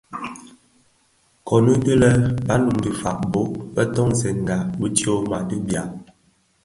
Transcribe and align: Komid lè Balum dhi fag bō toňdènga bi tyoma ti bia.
Komid 1.47 1.83
lè 2.01 2.11
Balum 2.45 2.77
dhi 2.83 2.91
fag 3.01 3.19
bō 3.31 3.43
toňdènga 3.95 4.57
bi 4.79 4.87
tyoma 4.97 5.37
ti 5.49 5.57
bia. 5.67 5.83